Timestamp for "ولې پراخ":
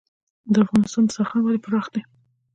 1.43-1.85